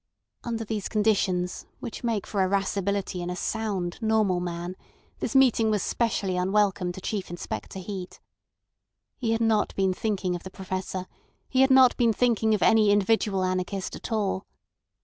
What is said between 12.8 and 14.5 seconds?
individual anarchist at all.